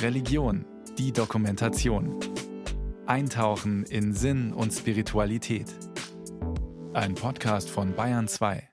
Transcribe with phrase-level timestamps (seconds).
[0.00, 0.64] Religion,
[0.98, 2.18] die Dokumentation.
[3.06, 5.66] Eintauchen in Sinn und Spiritualität.
[6.92, 8.68] Ein Podcast von Bayern 2.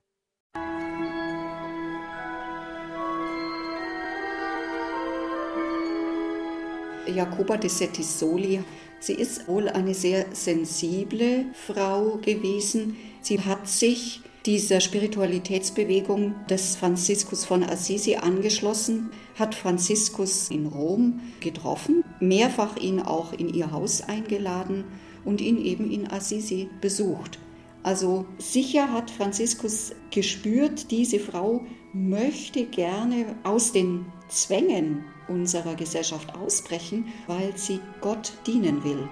[7.07, 8.63] Jacoba de Settisoli,
[8.99, 12.95] sie ist wohl eine sehr sensible Frau gewesen.
[13.21, 22.03] Sie hat sich dieser Spiritualitätsbewegung des Franziskus von Assisi angeschlossen, hat Franziskus in Rom getroffen,
[22.19, 24.85] mehrfach ihn auch in ihr Haus eingeladen
[25.25, 27.39] und ihn eben in Assisi besucht.
[27.83, 31.61] Also sicher hat Franziskus gespürt, diese Frau
[31.93, 39.07] möchte gerne aus den Zwängen unserer Gesellschaft ausbrechen, weil sie Gott dienen will.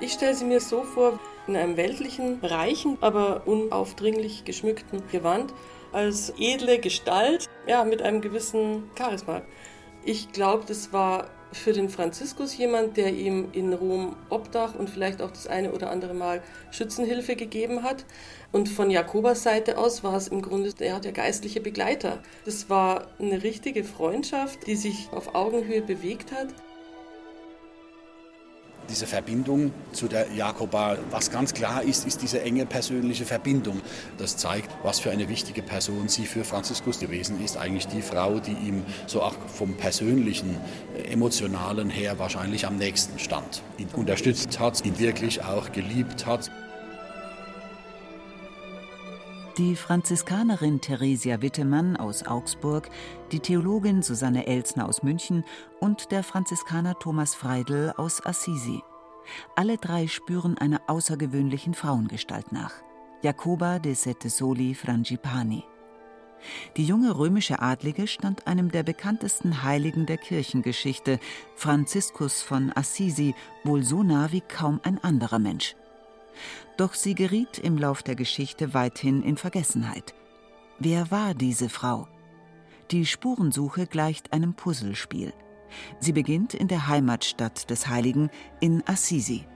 [0.00, 5.52] Ich stelle sie mir so vor, in einem weltlichen, reichen, aber unaufdringlich geschmückten Gewand,
[5.92, 9.42] als edle Gestalt, ja, mit einem gewissen Charisma.
[10.04, 15.20] Ich glaube, das war für den Franziskus jemand, der ihm in Rom Obdach und vielleicht
[15.20, 18.06] auch das eine oder andere Mal Schützenhilfe gegeben hat.
[18.52, 22.22] Und von Jakobas Seite aus war es im Grunde ja, der geistliche Begleiter.
[22.44, 26.48] Das war eine richtige Freundschaft, die sich auf Augenhöhe bewegt hat
[28.88, 30.98] diese Verbindung zu der Jakoba.
[31.10, 33.80] Was ganz klar ist, ist diese enge persönliche Verbindung.
[34.18, 37.56] Das zeigt, was für eine wichtige Person sie für Franziskus gewesen ist.
[37.56, 40.56] Eigentlich die Frau, die ihm so auch vom persönlichen,
[41.10, 43.62] emotionalen her wahrscheinlich am nächsten stand.
[43.78, 46.50] Ihn unterstützt hat, ihn wirklich auch geliebt hat.
[49.58, 52.88] Die Franziskanerin Theresia Wittemann aus Augsburg,
[53.32, 55.44] die Theologin Susanne Elsner aus München
[55.78, 58.82] und der Franziskaner Thomas Freidel aus Assisi.
[59.54, 62.72] Alle drei spüren einer außergewöhnlichen Frauengestalt nach.
[63.22, 65.64] Jacoba de Sette Soli Frangipani.
[66.78, 71.18] Die junge römische Adlige stand einem der bekanntesten Heiligen der Kirchengeschichte,
[71.56, 75.76] Franziskus von Assisi, wohl so nah wie kaum ein anderer Mensch.
[76.76, 80.14] Doch sie geriet im Lauf der Geschichte weithin in Vergessenheit.
[80.78, 82.08] Wer war diese Frau?
[82.90, 85.32] Die Spurensuche gleicht einem Puzzlespiel.
[85.98, 89.46] Sie beginnt in der Heimatstadt des Heiligen in Assisi.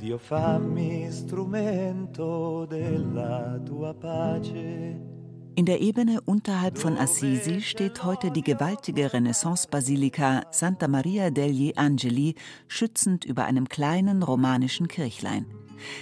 [0.00, 5.13] Dio fammi strumento della tua pace.
[5.56, 12.34] In der Ebene unterhalb von Assisi steht heute die gewaltige Renaissance-Basilika Santa Maria degli Angeli
[12.66, 15.46] schützend über einem kleinen romanischen Kirchlein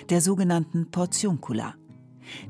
[0.09, 1.75] der sogenannten Portionkula.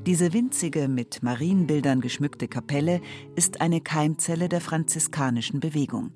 [0.05, 3.01] Diese winzige, mit Marienbildern geschmückte Kapelle
[3.35, 6.11] ist eine Keimzelle der franziskanischen Bewegung.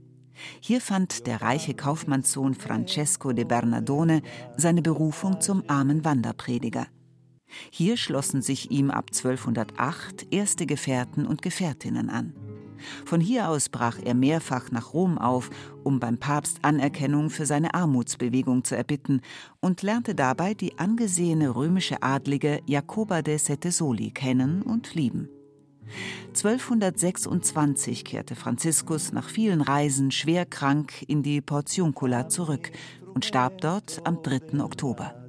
[0.61, 4.21] Hier fand der reiche Kaufmannssohn Francesco de Bernardone
[4.55, 6.87] seine Berufung zum armen Wanderprediger.
[7.71, 12.33] Hier schlossen sich ihm ab 1208 erste Gefährten und Gefährtinnen an.
[13.05, 15.49] Von hier aus brach er mehrfach nach Rom auf,
[15.83, 19.21] um beim Papst Anerkennung für seine Armutsbewegung zu erbitten
[19.59, 25.29] und lernte dabei die angesehene römische Adlige Jacoba de Sette Soli kennen und lieben.
[26.29, 32.71] 1226 kehrte Franziskus nach vielen Reisen schwer krank in die Portiuncula zurück
[33.13, 34.61] und starb dort am 3.
[34.61, 35.26] Oktober.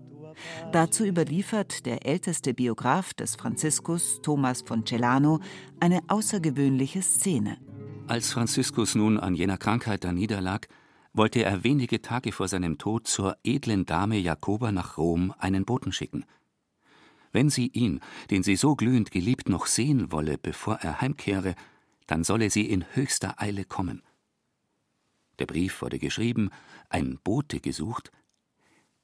[0.73, 5.41] Dazu überliefert der älteste Biograf des Franziskus, Thomas von Celano,
[5.81, 7.59] eine außergewöhnliche Szene.
[8.07, 10.67] Als Franziskus nun an jener Krankheit da niederlag,
[11.13, 15.93] wollte er wenige Tage vor seinem Tod zur edlen Dame Jakoba nach Rom einen Boten
[15.93, 16.25] schicken.
[17.33, 18.01] Wenn sie ihn,
[18.31, 21.55] den sie so glühend geliebt, noch sehen wolle, bevor er heimkehre,
[22.07, 24.03] dann solle sie in höchster Eile kommen.
[25.39, 26.51] Der Brief wurde geschrieben,
[26.89, 28.11] ein Bote gesucht,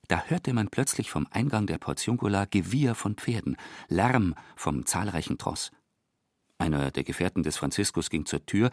[0.09, 3.57] da hörte man plötzlich vom Eingang der Portiuncula Gewieher von Pferden,
[3.89, 5.71] Lärm vom zahlreichen Tross.
[6.59, 8.71] Einer der Gefährten des Franziskus ging zur Tür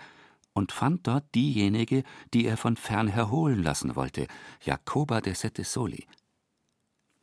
[0.53, 2.03] und fand dort diejenige,
[2.34, 4.28] die er von fern herholen lassen wollte,
[4.62, 6.06] Jacoba de Sette Soli.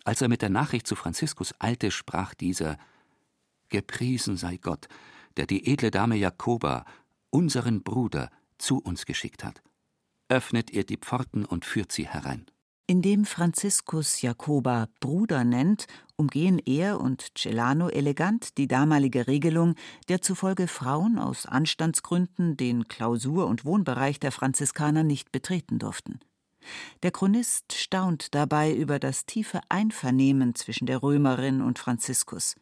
[0.04, 2.78] Als er mit der Nachricht zu Franziskus eilte, sprach dieser
[3.68, 4.88] Gepriesen sei Gott,
[5.36, 6.84] der die edle Dame Jacoba,
[7.30, 9.62] unseren Bruder, zu uns geschickt hat.
[10.28, 12.46] Öffnet ihr die Pforten und führt sie herein.
[12.90, 19.74] Indem Franziskus Jacoba Bruder nennt, umgehen er und Celano elegant die damalige Regelung,
[20.08, 26.18] der zufolge Frauen aus Anstandsgründen den Klausur- und Wohnbereich der Franziskaner nicht betreten durften.
[27.02, 32.56] Der Chronist staunt dabei über das tiefe Einvernehmen zwischen der Römerin und Franziskus.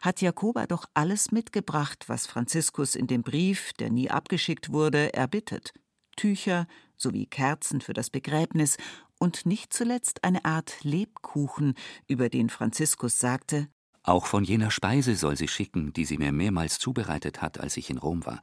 [0.00, 5.72] Hat Jakoba doch alles mitgebracht, was Franziskus in dem Brief, der nie abgeschickt wurde, erbittet:
[6.16, 6.66] Tücher
[6.96, 8.76] sowie Kerzen für das Begräbnis
[9.22, 11.74] und nicht zuletzt eine Art Lebkuchen,
[12.08, 13.68] über den Franziskus sagte
[14.02, 17.88] Auch von jener Speise soll sie schicken, die sie mir mehrmals zubereitet hat, als ich
[17.88, 18.42] in Rom war.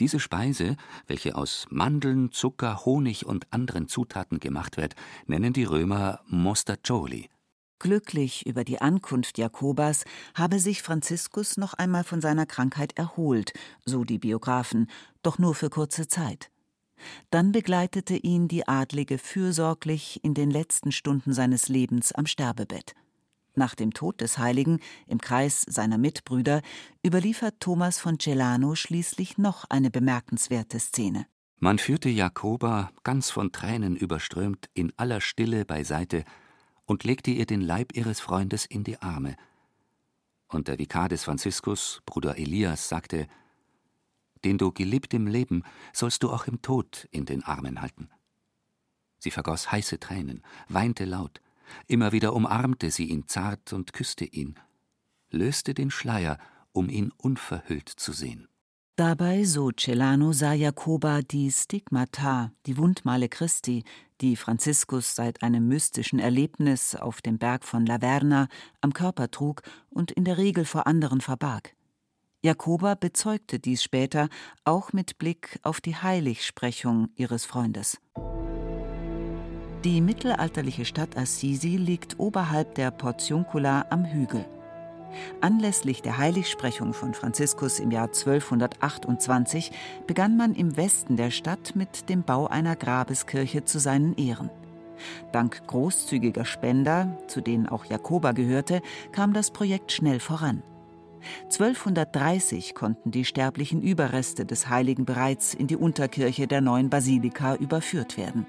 [0.00, 4.94] Diese Speise, welche aus Mandeln, Zucker, Honig und anderen Zutaten gemacht wird,
[5.26, 7.28] nennen die Römer Mostaccioli.
[7.78, 10.04] Glücklich über die Ankunft Jakobas
[10.34, 13.52] habe sich Franziskus noch einmal von seiner Krankheit erholt,
[13.84, 14.88] so die Biografen,
[15.22, 16.48] doch nur für kurze Zeit.
[17.30, 22.94] Dann begleitete ihn die Adlige fürsorglich in den letzten Stunden seines Lebens am Sterbebett.
[23.54, 26.62] Nach dem Tod des Heiligen im Kreis seiner Mitbrüder
[27.04, 31.26] überliefert Thomas von Celano schließlich noch eine bemerkenswerte Szene.
[31.58, 36.24] Man führte Jakoba, ganz von Tränen überströmt, in aller Stille beiseite
[36.86, 39.36] und legte ihr den Leib ihres Freundes in die Arme.
[40.48, 43.28] Und der Vikar des Franziskus, Bruder Elias, sagte:
[44.44, 45.62] Den du geliebt im Leben,
[45.92, 48.08] sollst du auch im Tod in den Armen halten.
[49.18, 51.40] Sie vergoß heiße Tränen, weinte laut,
[51.86, 54.56] Immer wieder umarmte sie ihn zart und küsste ihn,
[55.30, 56.38] löste den Schleier,
[56.72, 58.48] um ihn unverhüllt zu sehen.
[58.96, 63.84] Dabei, so Celano, sah Jakoba die Stigmata, die Wundmale Christi,
[64.20, 68.48] die Franziskus seit einem mystischen Erlebnis auf dem Berg von Laverna
[68.82, 71.74] am Körper trug und in der Regel vor anderen verbarg.
[72.44, 74.28] Jakoba bezeugte dies später
[74.64, 78.00] auch mit Blick auf die Heiligsprechung ihres Freundes.
[79.84, 84.44] Die mittelalterliche Stadt Assisi liegt oberhalb der Portiuncula am Hügel.
[85.40, 89.70] Anlässlich der Heiligsprechung von Franziskus im Jahr 1228
[90.08, 94.50] begann man im Westen der Stadt mit dem Bau einer Grabeskirche zu seinen Ehren.
[95.30, 100.64] Dank großzügiger Spender, zu denen auch Jakoba gehörte, kam das Projekt schnell voran.
[101.44, 108.16] 1230 konnten die sterblichen Überreste des Heiligen bereits in die Unterkirche der neuen Basilika überführt
[108.16, 108.46] werden.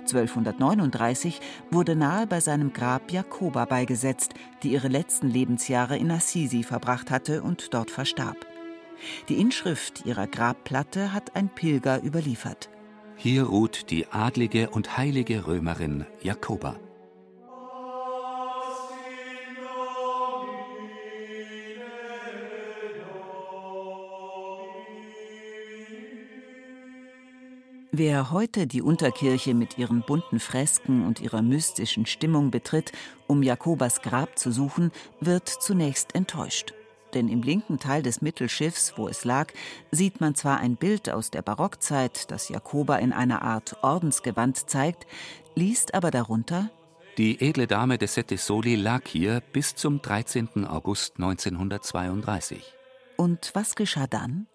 [0.00, 7.10] 1239 wurde nahe bei seinem Grab Jakoba beigesetzt, die ihre letzten Lebensjahre in Assisi verbracht
[7.10, 8.46] hatte und dort verstarb.
[9.28, 12.70] Die Inschrift ihrer Grabplatte hat ein Pilger überliefert.
[13.16, 16.76] Hier ruht die adlige und heilige Römerin Jakoba.
[27.98, 32.92] Wer heute die Unterkirche mit ihren bunten Fresken und ihrer mystischen Stimmung betritt,
[33.26, 36.74] um Jakobas Grab zu suchen, wird zunächst enttäuscht.
[37.14, 39.50] Denn im linken Teil des Mittelschiffs, wo es lag,
[39.92, 45.06] sieht man zwar ein Bild aus der Barockzeit, das Jakoba in einer Art Ordensgewand zeigt,
[45.54, 46.68] liest aber darunter
[47.16, 50.66] Die edle Dame de Sette Soli lag hier bis zum 13.
[50.66, 52.62] August 1932.
[53.16, 54.48] Und was geschah dann?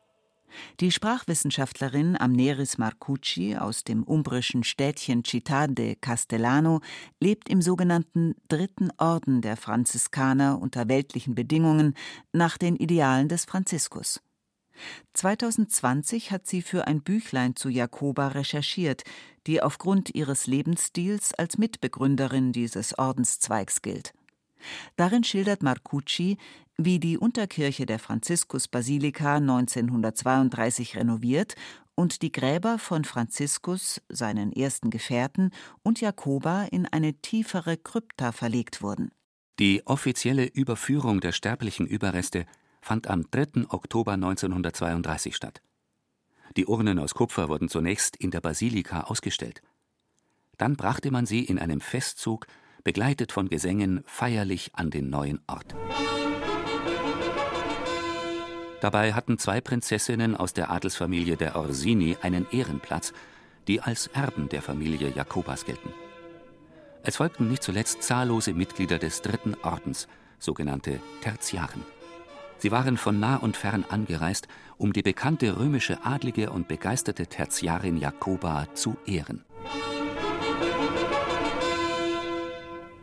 [0.80, 6.81] Die Sprachwissenschaftlerin Amneris Marcucci aus dem umbrischen Städtchen Città de Castellano
[7.19, 11.95] lebt im sogenannten Dritten Orden der Franziskaner unter weltlichen Bedingungen
[12.33, 14.21] nach den Idealen des Franziskus.
[15.13, 19.04] 2020 hat sie für ein Büchlein zu Jakoba recherchiert,
[19.47, 24.13] die aufgrund ihres Lebensstils als Mitbegründerin dieses Ordenszweigs gilt.
[24.96, 26.38] Darin schildert Marcucci,
[26.78, 31.56] wie die Unterkirche der Franziskusbasilika 1932 renoviert
[31.96, 35.52] und die Gräber von Franziskus, seinen ersten Gefährten
[35.84, 39.12] und Jakoba in eine tiefere Krypta verlegt wurden.
[39.60, 42.46] Die offizielle Überführung der sterblichen Überreste
[42.81, 43.68] fand am 3.
[43.69, 45.62] Oktober 1932 statt.
[46.57, 49.62] Die Urnen aus Kupfer wurden zunächst in der Basilika ausgestellt.
[50.57, 52.47] Dann brachte man sie in einem Festzug,
[52.83, 55.76] begleitet von Gesängen, feierlich an den neuen Ort.
[58.81, 63.14] Dabei hatten zwei Prinzessinnen aus der Adelsfamilie der Orsini einen Ehrenplatz,
[63.68, 65.94] die als Erben der Familie Jakobas gelten.
[67.04, 70.07] Es folgten nicht zuletzt zahllose Mitglieder des dritten Ordens,
[70.40, 71.83] sogenannte Tertiaren.
[72.57, 74.47] Sie waren von nah und fern angereist,
[74.78, 79.44] um die bekannte römische Adlige und begeisterte Tertiarin Jakoba zu ehren.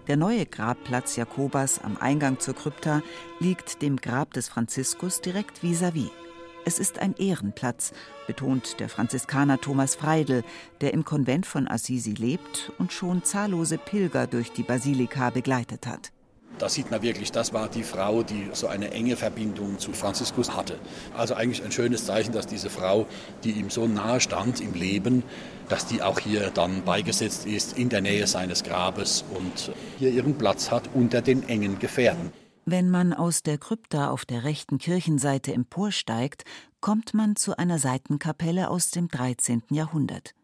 [0.09, 3.03] Der neue Grabplatz Jakobas am Eingang zur Krypta
[3.41, 6.07] liegt dem Grab des Franziskus direkt vis-à-vis.
[6.07, 6.29] -vis.
[6.65, 7.93] Es ist ein Ehrenplatz,
[8.27, 10.45] betont der Franziskaner Thomas Freidel,
[10.81, 16.11] der im Konvent von Assisi lebt und schon zahllose Pilger durch die Basilika begleitet hat.
[16.59, 20.57] Da sieht man wirklich, das war die Frau, die so eine enge Verbindung zu Franziskus
[20.57, 20.79] hatte.
[21.17, 23.07] Also eigentlich ein schönes Zeichen, dass diese Frau,
[23.45, 25.23] die ihm so nahe stand im Leben,
[25.69, 30.37] dass die auch hier dann beigesetzt ist in der Nähe seines Grabes und hier ihren
[30.37, 32.33] Platz hat unter den engen Gefährten.
[32.65, 36.45] Wenn man aus der Krypta auf der rechten Kirchenseite emporsteigt,
[36.81, 39.63] kommt man zu einer Seitenkapelle aus dem 13.
[39.71, 40.35] Jahrhundert.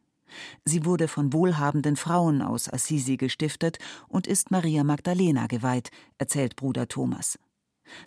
[0.65, 6.89] Sie wurde von wohlhabenden Frauen aus Assisi gestiftet und ist Maria Magdalena geweiht, erzählt Bruder
[6.89, 7.39] Thomas.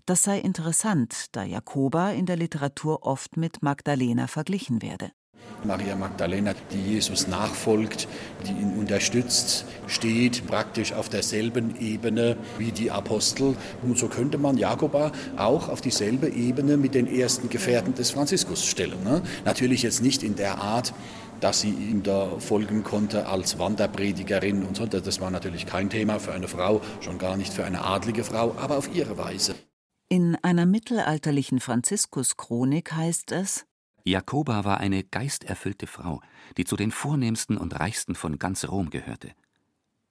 [0.06, 5.12] Das sei interessant, da Jakoba in der Literatur oft mit Magdalena verglichen werde.
[5.64, 8.08] Maria Magdalena, die Jesus nachfolgt,
[8.46, 13.56] die ihn unterstützt, steht praktisch auf derselben Ebene wie die Apostel.
[13.82, 18.66] Und so könnte man Jakoba auch auf dieselbe Ebene mit den ersten Gefährten des Franziskus
[18.66, 19.04] stellen.
[19.04, 19.22] Ne?
[19.46, 20.94] Natürlich jetzt nicht in der Art,
[21.40, 24.86] dass sie ihm da folgen konnte als Wanderpredigerin und so.
[24.86, 28.56] Das war natürlich kein Thema für eine Frau, schon gar nicht für eine adlige Frau,
[28.58, 29.56] aber auf ihre Weise.
[30.10, 33.66] In einer mittelalterlichen Franziskus-Chronik heißt es:
[34.06, 36.22] Jakoba war eine geisterfüllte Frau,
[36.56, 39.32] die zu den vornehmsten und reichsten von ganz Rom gehörte.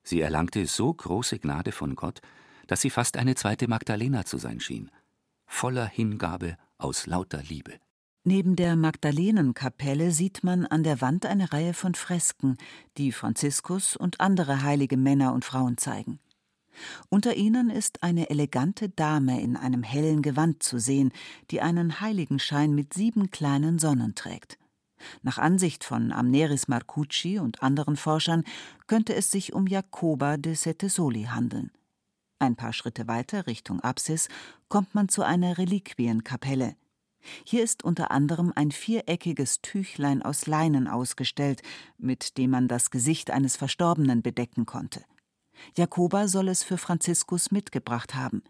[0.02, 2.20] Sie erlangte so große Gnade von Gott,
[2.66, 4.90] dass sie fast eine zweite Magdalena zu sein schien,
[5.46, 7.80] voller Hingabe aus lauter Liebe.
[8.28, 12.56] Neben der Magdalenenkapelle sieht man an der Wand eine Reihe von Fresken,
[12.98, 16.18] die Franziskus und andere heilige Männer und Frauen zeigen.
[17.08, 21.12] Unter ihnen ist eine elegante Dame in einem hellen Gewand zu sehen,
[21.52, 24.58] die einen Heiligenschein mit sieben kleinen Sonnen trägt.
[25.22, 28.42] Nach Ansicht von Amneris Marcucci und anderen Forschern
[28.88, 31.70] könnte es sich um Jacoba de Sette Soli handeln.
[32.40, 34.26] Ein paar Schritte weiter Richtung Apsis
[34.68, 36.74] kommt man zu einer Reliquienkapelle.
[37.44, 41.62] Hier ist unter anderem ein viereckiges Tüchlein aus Leinen ausgestellt,
[41.98, 45.04] mit dem man das Gesicht eines Verstorbenen bedecken konnte.
[45.76, 48.42] Jakoba soll es für Franziskus mitgebracht haben.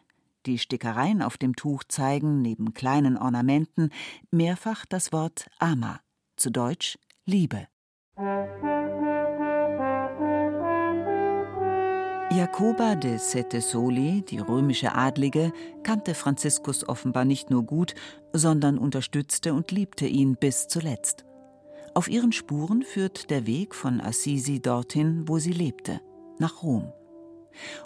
[0.46, 3.90] Die Stickereien auf dem Tuch zeigen, neben kleinen Ornamenten,
[4.30, 6.00] mehrfach das Wort Ama,
[6.36, 7.66] zu Deutsch Liebe.
[12.46, 17.96] Jacoba de Sette Soli, die römische Adlige, kannte Franziskus offenbar nicht nur gut,
[18.32, 21.24] sondern unterstützte und liebte ihn bis zuletzt.
[21.92, 26.00] Auf ihren Spuren führt der Weg von Assisi dorthin, wo sie lebte
[26.38, 26.92] nach Rom.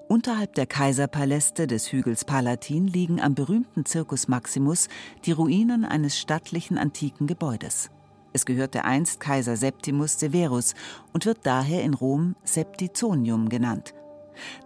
[0.08, 4.88] Unterhalb der Kaiserpaläste des Hügels Palatin liegen am berühmten Circus Maximus
[5.24, 7.88] die Ruinen eines stattlichen antiken Gebäudes.
[8.34, 10.74] Es gehörte einst Kaiser Septimus Severus
[11.14, 13.94] und wird daher in Rom Septizonium genannt.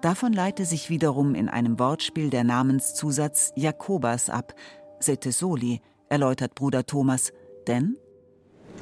[0.01, 4.55] Davon leite sich wiederum in einem Wortspiel der Namenszusatz Jakobas ab,
[5.01, 7.33] Sette Soli, erläutert Bruder Thomas,
[7.67, 7.97] denn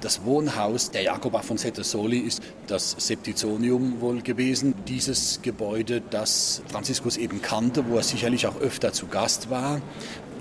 [0.03, 4.75] das Wohnhaus der Jakoba von Soli ist das Septizonium wohl gewesen.
[4.89, 9.81] Dieses Gebäude, das Franziskus eben kannte, wo er sicherlich auch öfter zu Gast war.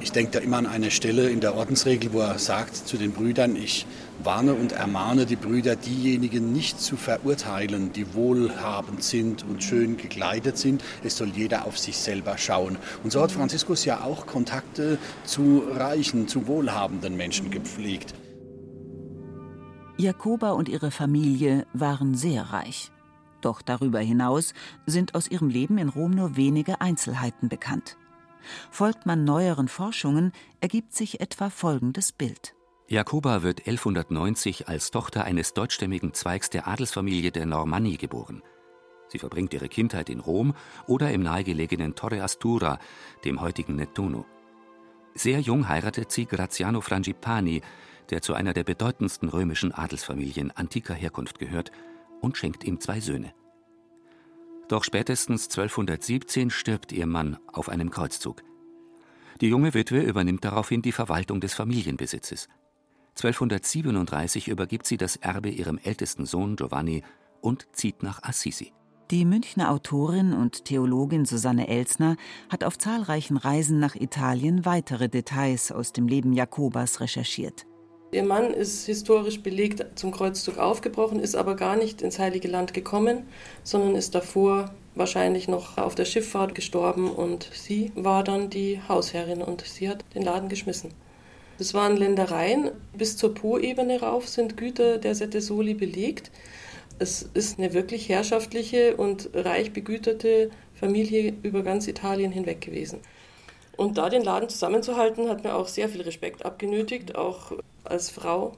[0.02, 3.12] Ich denke da immer an eine Stelle in der Ordensregel, wo er sagt zu den
[3.12, 3.86] Brüdern, ich
[4.24, 10.58] warne und ermahne die Brüder, diejenigen nicht zu verurteilen, die wohlhabend sind und schön gekleidet
[10.58, 10.84] sind.
[11.04, 12.80] Es soll jeder auf sich selber schauen.
[13.04, 18.16] Und so hat Franziskus ja auch Kontakte zu reichen, zu wohlhabenden Menschen gepflegt.
[19.98, 22.92] Jakoba und ihre Familie waren sehr reich.
[23.42, 24.54] Doch darüber hinaus
[24.86, 27.98] sind aus ihrem Leben in Rom nur wenige Einzelheiten bekannt.
[28.70, 30.32] Folgt man neueren Forschungen,
[30.62, 32.56] ergibt sich etwa folgendes Bild.
[32.88, 38.42] Jakoba wird 1190 als Tochter eines deutschstämmigen Zweigs der Adelsfamilie der Normanni geboren.
[39.08, 40.54] Sie verbringt ihre Kindheit in Rom
[40.88, 42.80] oder im nahegelegenen Torre Astura,
[43.24, 44.26] dem heutigen Nettuno.
[45.14, 47.62] Sehr jung heiratet sie Graziano Frangipani,
[48.10, 51.72] der zu einer der bedeutendsten römischen Adelsfamilien antiker Herkunft gehört,
[52.22, 53.34] und schenkt ihm zwei Söhne.
[54.68, 58.44] Doch spätestens 1217 stirbt ihr Mann auf einem Kreuzzug.
[59.42, 62.48] Die junge Witwe übernimmt daraufhin die Verwaltung des Familienbesitzes.
[63.18, 67.04] 1237 übergibt sie das Erbe ihrem ältesten Sohn Giovanni
[67.42, 68.72] und zieht nach Assisi.
[69.10, 72.16] Die Münchner Autorin und Theologin Susanne Elsner
[72.50, 77.66] hat auf zahlreichen Reisen nach Italien weitere Details aus dem Leben Jakobas recherchiert.
[78.14, 82.74] Ihr Mann ist historisch belegt zum Kreuzzug aufgebrochen, ist aber gar nicht ins Heilige Land
[82.74, 83.26] gekommen,
[83.64, 89.42] sondern ist davor wahrscheinlich noch auf der Schifffahrt gestorben und sie war dann die Hausherrin
[89.42, 90.94] und sie hat den Laden geschmissen.
[91.58, 96.32] Es waren Ländereien, bis zur Po-Ebene rauf sind Güter der Sette Soli belegt.
[97.00, 103.00] Es ist eine wirklich herrschaftliche und reich begüterte Familie über ganz Italien hinweg gewesen.
[103.82, 108.56] Und da den Laden zusammenzuhalten, hat mir auch sehr viel Respekt abgenötigt, auch als Frau.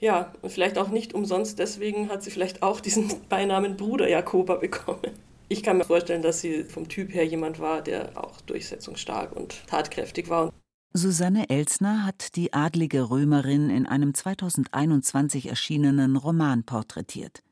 [0.00, 4.54] Ja, und vielleicht auch nicht umsonst, deswegen hat sie vielleicht auch diesen Beinamen Bruder Jakoba
[4.54, 5.12] bekommen.
[5.48, 9.66] Ich kann mir vorstellen, dass sie vom Typ her jemand war, der auch durchsetzungsstark und
[9.66, 10.54] tatkräftig war.
[10.94, 17.42] Susanne Elsner hat die adlige Römerin in einem 2021 erschienenen Roman porträtiert.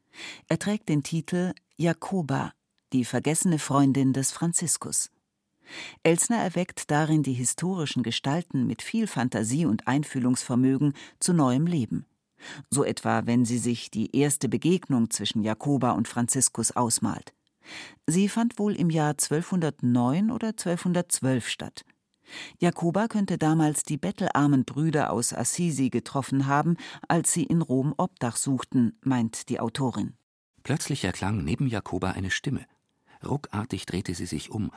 [0.49, 2.53] Er trägt den Titel Jakoba,
[2.95, 5.11] die vergessene Freundin des Franziskus.
[6.03, 12.07] Elsner erweckt darin die historischen Gestalten mit viel Fantasie und Einfühlungsvermögen zu neuem Leben.
[12.71, 17.33] So etwa, wenn sie sich die erste Begegnung zwischen Jakoba und Franziskus ausmalt.
[18.07, 21.85] Sie fand wohl im Jahr 1209 oder 1212 statt.
[22.59, 26.77] Jakoba könnte damals die bettelarmen Brüder aus Assisi getroffen haben,
[27.09, 30.15] als sie in Rom Obdach suchten, meint die Autorin.
[30.63, 32.67] Plötzlich erklang neben Jakoba eine Stimme.
[33.25, 34.71] Ruckartig drehte sie sich um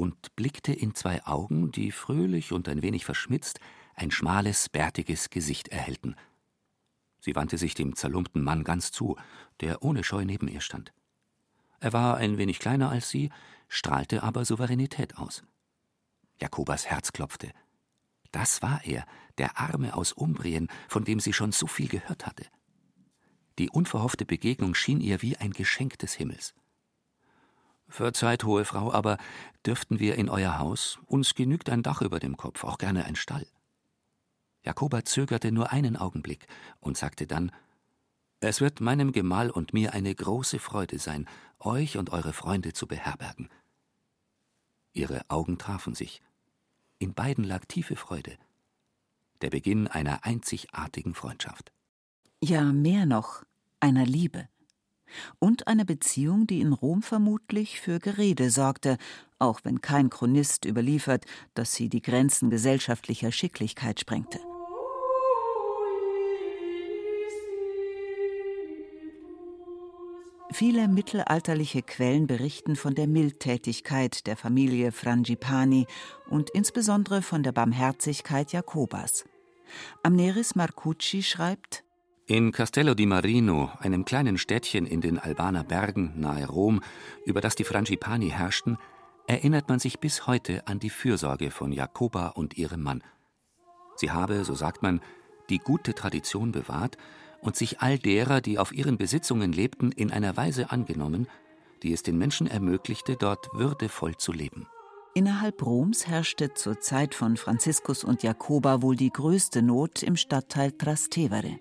[0.00, 3.60] und blickte in zwei Augen, die fröhlich und ein wenig verschmitzt
[3.94, 6.16] ein schmales, bärtiges Gesicht erhellten.
[7.18, 9.16] Sie wandte sich dem zerlumpten Mann ganz zu,
[9.60, 10.94] der ohne Scheu neben ihr stand.
[11.80, 13.30] Er war ein wenig kleiner als sie,
[13.68, 15.42] strahlte aber Souveränität aus.
[16.40, 17.52] Jakobas Herz klopfte.
[18.32, 19.04] Das war er,
[19.36, 22.46] der Arme aus Umbrien, von dem sie schon so viel gehört hatte.
[23.58, 26.54] Die unverhoffte Begegnung schien ihr wie ein Geschenk des Himmels.
[27.90, 29.18] Verzeiht, hohe Frau, aber
[29.66, 30.98] dürften wir in euer Haus?
[31.06, 33.46] Uns genügt ein Dach über dem Kopf, auch gerne ein Stall.
[34.62, 36.46] Jakoba zögerte nur einen Augenblick
[36.78, 37.50] und sagte dann
[38.38, 41.26] Es wird meinem Gemahl und mir eine große Freude sein,
[41.58, 43.48] euch und eure Freunde zu beherbergen.
[44.92, 46.22] Ihre Augen trafen sich.
[46.98, 48.36] In beiden lag tiefe Freude.
[49.40, 51.72] Der Beginn einer einzigartigen Freundschaft.
[52.40, 53.42] Ja, mehr noch,
[53.80, 54.48] einer Liebe.
[55.38, 58.98] Und einer Beziehung, die in Rom vermutlich für Gerede sorgte,
[59.38, 61.24] auch wenn kein Chronist überliefert,
[61.54, 64.40] dass sie die Grenzen gesellschaftlicher Schicklichkeit sprengte.
[70.52, 75.86] Viele mittelalterliche Quellen berichten von der Mildtätigkeit der Familie Frangipani
[76.28, 79.24] und insbesondere von der Barmherzigkeit Jakobas.
[80.02, 81.84] Amneris Marcucci schreibt:
[82.30, 86.80] In Castello di Marino, einem kleinen Städtchen in den Albaner Bergen nahe Rom,
[87.24, 88.78] über das die Frangipani herrschten,
[89.26, 93.02] erinnert man sich bis heute an die Fürsorge von Jakoba und ihrem Mann.
[93.96, 95.00] Sie habe, so sagt man,
[95.48, 96.98] die gute Tradition bewahrt
[97.40, 101.26] und sich all derer, die auf ihren Besitzungen lebten, in einer Weise angenommen,
[101.82, 104.68] die es den Menschen ermöglichte, dort würdevoll zu leben.
[105.14, 110.70] Innerhalb Roms herrschte zur Zeit von Franziskus und Jakoba wohl die größte Not im Stadtteil
[110.70, 111.58] Trastevere.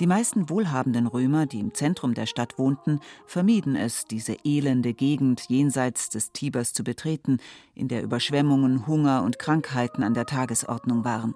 [0.00, 5.42] Die meisten wohlhabenden Römer, die im Zentrum der Stadt wohnten, vermieden es, diese elende Gegend
[5.48, 7.38] jenseits des Tibers zu betreten,
[7.74, 11.34] in der Überschwemmungen, Hunger und Krankheiten an der Tagesordnung waren.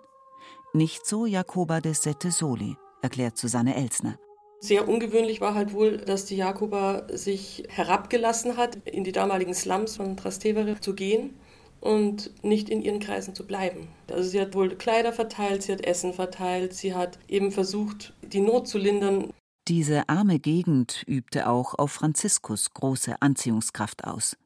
[0.72, 4.18] Nicht so Jakoba de Sette Soli erklärt Susanne Elsner.
[4.60, 9.96] Sehr ungewöhnlich war halt wohl, dass die Jakoba sich herabgelassen hat, in die damaligen Slums
[9.96, 11.38] von Trastevere zu gehen
[11.80, 13.88] und nicht in ihren Kreisen zu bleiben.
[14.10, 18.40] Also sie hat wohl Kleider verteilt, sie hat Essen verteilt, sie hat eben versucht, die
[18.40, 19.32] Not zu lindern.
[19.68, 24.36] Diese arme Gegend übte auch auf Franziskus große Anziehungskraft aus.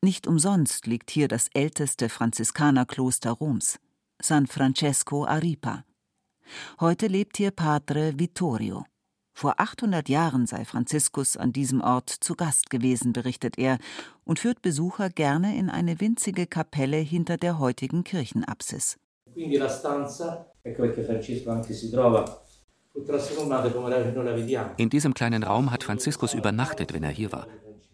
[0.00, 3.78] Nicht umsonst liegt hier das älteste Franziskanerkloster Roms,
[4.20, 5.84] San Francesco a Ripa.
[6.80, 8.84] Heute lebt hier Padre Vittorio.
[9.32, 13.78] Vor 800 Jahren sei Franziskus an diesem Ort zu Gast gewesen, berichtet er,
[14.24, 18.98] und führt Besucher gerne in eine winzige Kapelle hinter der heutigen Kirchenapsis.
[24.76, 27.46] In diesem kleinen Raum hat Franziskus übernachtet, wenn er hier war.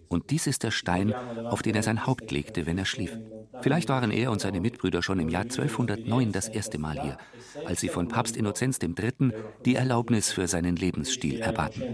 [0.08, 1.14] Und dies ist der Stein,
[1.48, 3.20] auf den er sein Haupt legte, wenn er schlief.
[3.60, 7.16] Vielleicht waren er und seine Mitbrüder schon im Jahr 1209 das erste Mal hier,
[7.64, 9.32] als sie von Papst Innozenz III.
[9.64, 11.86] die Erlaubnis für seinen Lebensstil erbaten.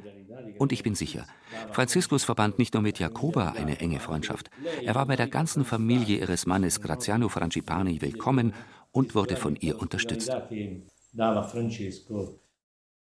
[0.59, 1.27] Und ich bin sicher,
[1.73, 4.51] Franziskus verband nicht nur mit Jakoba eine enge Freundschaft.
[4.83, 8.53] Er war bei der ganzen Familie ihres Mannes Graziano Frangipani willkommen
[8.97, 10.33] und wurde von ihr unterstützt.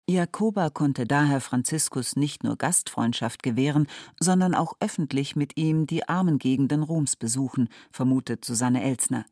[0.07, 3.87] Jakoba konnte daher Franziskus nicht nur Gastfreundschaft gewähren,
[4.21, 9.25] sondern auch öffentlich mit ihm die armen Gegenden Roms besuchen, vermutet Susanne Elsner.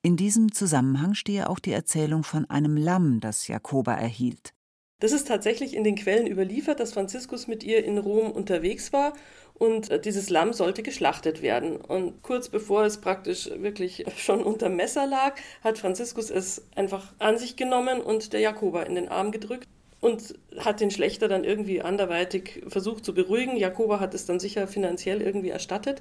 [0.00, 4.54] In diesem Zusammenhang stehe auch die Erzählung von einem Lamm, das Jakoba erhielt.
[5.00, 9.14] Das ist tatsächlich in den Quellen überliefert, dass Franziskus mit ihr in Rom unterwegs war
[9.60, 11.76] und äh, dieses Lamm sollte geschlachtet werden.
[11.76, 17.36] Und kurz bevor es praktisch wirklich schon unter Messer lag, hat Franziskus es einfach an
[17.36, 19.68] sich genommen und der Jakoba in den Arm gedrückt
[20.00, 23.58] und hat den Schlechter dann irgendwie anderweitig versucht zu beruhigen.
[23.58, 26.00] Jakoba hat es dann sicher finanziell irgendwie erstattet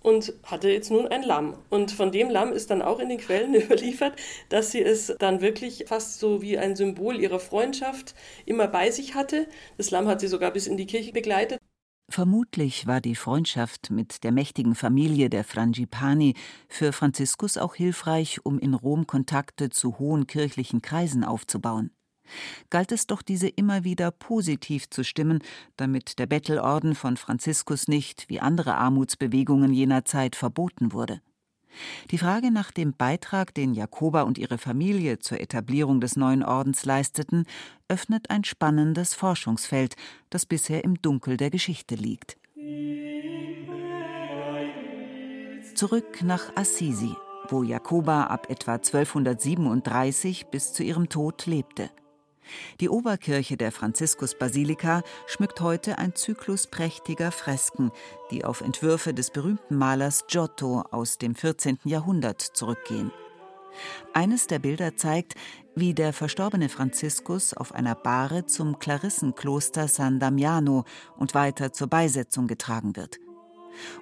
[0.00, 1.56] und hatte jetzt nun ein Lamm.
[1.70, 4.14] Und von dem Lamm ist dann auch in den Quellen überliefert,
[4.48, 9.16] dass sie es dann wirklich fast so wie ein Symbol ihrer Freundschaft immer bei sich
[9.16, 9.48] hatte.
[9.76, 11.58] Das Lamm hat sie sogar bis in die Kirche begleitet.
[12.08, 16.34] Vermutlich war die Freundschaft mit der mächtigen Familie der Frangipani
[16.68, 21.90] für Franziskus auch hilfreich, um in Rom Kontakte zu hohen kirchlichen Kreisen aufzubauen.
[22.70, 25.40] Galt es doch, diese immer wieder positiv zu stimmen,
[25.76, 31.20] damit der Bettelorden von Franziskus nicht, wie andere Armutsbewegungen jener Zeit, verboten wurde.
[32.10, 36.84] Die Frage nach dem Beitrag, den Jakoba und ihre Familie zur Etablierung des neuen Ordens
[36.84, 37.44] leisteten,
[37.88, 39.96] öffnet ein spannendes Forschungsfeld,
[40.30, 42.36] das bisher im Dunkel der Geschichte liegt.
[45.74, 47.14] Zurück nach Assisi,
[47.50, 51.90] wo Jakoba ab etwa 1237 bis zu ihrem Tod lebte.
[52.80, 57.90] Die Oberkirche der Franziskusbasilika schmückt heute ein Zyklus prächtiger Fresken,
[58.30, 61.78] die auf Entwürfe des berühmten Malers Giotto aus dem 14.
[61.84, 63.10] Jahrhundert zurückgehen.
[64.14, 65.34] Eines der Bilder zeigt,
[65.74, 70.84] wie der verstorbene Franziskus auf einer Bahre zum Klarissenkloster San Damiano
[71.18, 73.18] und weiter zur Beisetzung getragen wird.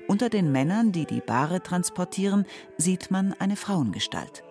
[0.06, 2.46] Unter den Männern, die die Bahre transportieren,
[2.78, 4.44] sieht man eine Frauengestalt.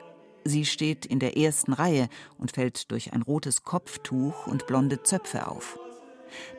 [0.45, 5.47] Sie steht in der ersten Reihe und fällt durch ein rotes Kopftuch und blonde Zöpfe
[5.47, 5.79] auf.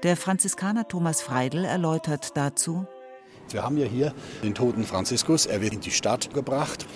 [0.02, 2.86] Der Franziskaner Thomas Freidel erläutert dazu:
[3.50, 5.46] Wir haben ja hier den toten Franziskus.
[5.46, 6.86] Er wird in die Stadt gebracht.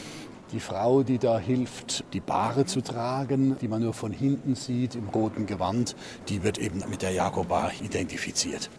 [0.52, 4.94] Die Frau, die da hilft, die Bahre zu tragen, die man nur von hinten sieht
[4.94, 5.94] im roten Gewand,
[6.28, 8.70] die wird eben mit der Jakoba identifiziert.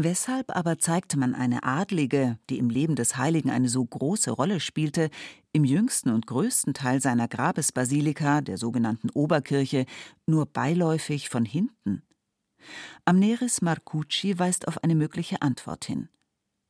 [0.00, 4.60] Weshalb aber zeigte man eine Adlige, die im Leben des Heiligen eine so große Rolle
[4.60, 5.10] spielte,
[5.50, 9.86] im jüngsten und größten Teil seiner Grabesbasilika, der sogenannten Oberkirche,
[10.24, 12.04] nur beiläufig von hinten?
[13.06, 16.08] Amneris Marcucci weist auf eine mögliche Antwort hin.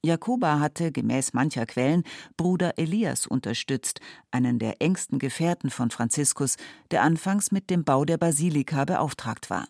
[0.02, 2.04] Jakoba hatte, gemäß mancher Quellen,
[2.38, 6.56] Bruder Elias unterstützt, einen der engsten Gefährten von Franziskus,
[6.90, 9.68] der anfangs mit dem Bau der Basilika beauftragt war.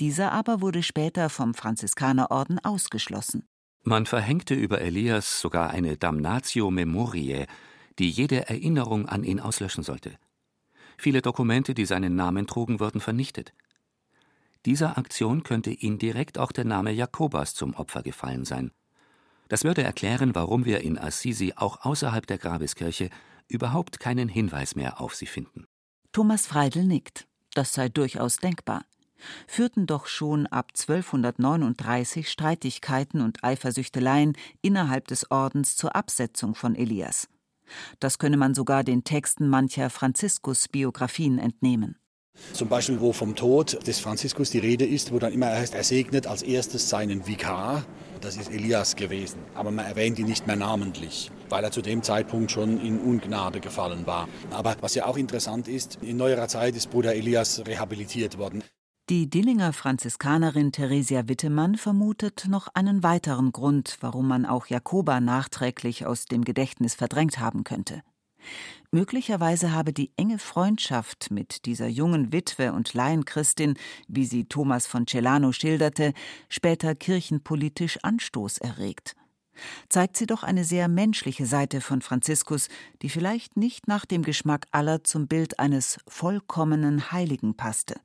[0.00, 3.46] Dieser aber wurde später vom Franziskanerorden ausgeschlossen.
[3.84, 7.46] Man verhängte über Elias sogar eine Damnatio Memoriae,
[7.98, 10.16] die jede Erinnerung an ihn auslöschen sollte.
[10.96, 13.52] Viele Dokumente, die seinen Namen trugen, wurden vernichtet.
[14.66, 18.70] Dieser Aktion könnte indirekt auch der Name Jakobas zum Opfer gefallen sein.
[19.48, 23.10] Das würde erklären, warum wir in Assisi auch außerhalb der Grabeskirche
[23.48, 25.66] überhaupt keinen Hinweis mehr auf sie finden.
[26.12, 27.26] Thomas Freidel nickt.
[27.54, 28.84] Das sei durchaus denkbar
[29.46, 37.28] führten doch schon ab 1239 Streitigkeiten und Eifersüchteleien innerhalb des Ordens zur Absetzung von Elias.
[38.00, 41.96] Das könne man sogar den Texten mancher Franziskus-Biografien entnehmen.
[42.54, 45.84] Zum Beispiel, wo vom Tod des Franziskus die Rede ist, wo dann immer heißt, er
[45.84, 47.84] segnet als erstes seinen Vikar.
[48.20, 49.38] Das ist Elias gewesen.
[49.54, 53.60] Aber man erwähnt ihn nicht mehr namentlich, weil er zu dem Zeitpunkt schon in Ungnade
[53.60, 54.28] gefallen war.
[54.50, 58.62] Aber was ja auch interessant ist, in neuerer Zeit ist Bruder Elias rehabilitiert worden.
[59.10, 66.06] Die Dillinger Franziskanerin Theresia Wittemann vermutet noch einen weiteren Grund, warum man auch Jakoba nachträglich
[66.06, 68.02] aus dem Gedächtnis verdrängt haben könnte.
[68.92, 73.74] Möglicherweise habe die enge Freundschaft mit dieser jungen Witwe und Laienchristin,
[74.06, 76.12] wie sie Thomas von Celano schilderte,
[76.48, 79.16] später kirchenpolitisch Anstoß erregt.
[79.88, 82.68] Zeigt sie doch eine sehr menschliche Seite von Franziskus,
[83.02, 88.00] die vielleicht nicht nach dem Geschmack aller zum Bild eines vollkommenen Heiligen passte.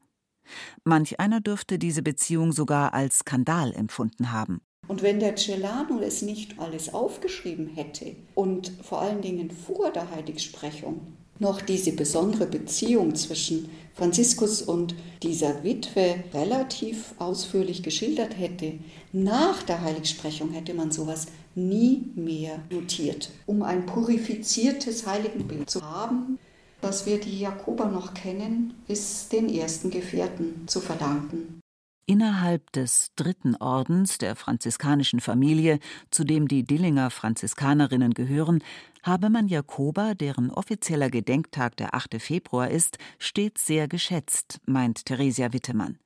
[0.84, 4.62] Manch einer dürfte diese Beziehung sogar als Skandal empfunden haben.
[4.88, 10.10] Und wenn der Celano es nicht alles aufgeschrieben hätte und vor allen Dingen vor der
[10.12, 11.02] Heiligsprechung
[11.40, 18.74] noch diese besondere Beziehung zwischen Franziskus und dieser Witwe relativ ausführlich geschildert hätte,
[19.12, 23.30] nach der Heiligsprechung hätte man sowas nie mehr notiert.
[23.46, 26.40] Um ein purifiziertes Heiligenbild zu haben,
[26.82, 31.62] dass wir die Jakober noch kennen, ist den ersten Gefährten zu verdanken.
[32.10, 38.64] Innerhalb des dritten Ordens der franziskanischen Familie, zu dem die Dillinger Franziskanerinnen gehören,
[39.04, 42.22] habe man Jakoba, deren offizieller Gedenktag der 8.
[42.22, 46.00] Februar ist, stets sehr geschätzt, meint Theresia Wittemann.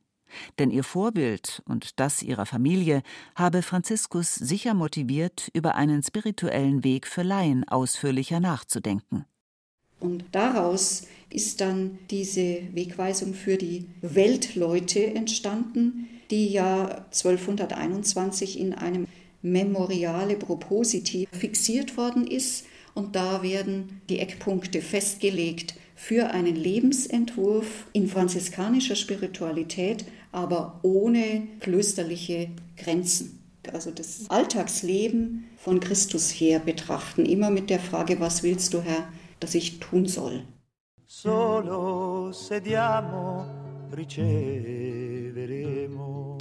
[0.57, 3.03] Denn ihr Vorbild und das ihrer Familie
[3.35, 9.25] habe Franziskus sicher motiviert, über einen spirituellen Weg für Laien ausführlicher nachzudenken.
[10.01, 19.07] Und daraus ist dann diese Wegweisung für die Weltleute entstanden, die ja 1221 in einem
[19.41, 22.65] Memoriale Propositi fixiert worden ist.
[22.93, 32.49] Und da werden die Eckpunkte festgelegt für einen Lebensentwurf in franziskanischer Spiritualität, aber ohne klösterliche
[32.75, 33.39] Grenzen.
[33.71, 39.07] Also das Alltagsleben von Christus her betrachten, immer mit der Frage, was willst du, Herr,
[39.41, 40.43] das ich tun soll.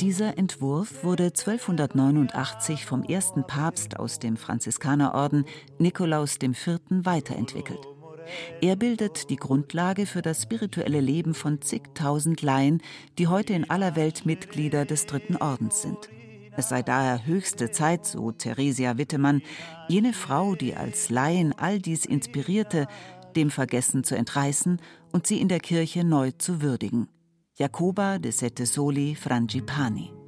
[0.00, 5.44] Dieser Entwurf wurde 1289 vom ersten Papst aus dem Franziskanerorden,
[5.78, 7.80] Nikolaus IV., weiterentwickelt.
[8.60, 12.80] Er bildet die Grundlage für das spirituelle Leben von zigtausend Laien,
[13.18, 16.10] die heute in aller Welt Mitglieder des Dritten Ordens sind.
[16.60, 19.40] Es sei daher höchste Zeit, so Theresia Wittemann,
[19.88, 22.86] jene Frau, die als Laien all dies inspirierte,
[23.34, 24.78] dem Vergessen zu entreißen
[25.10, 27.08] und sie in der Kirche neu zu würdigen.
[27.56, 30.19] Jacoba de Sette Soli Frangipani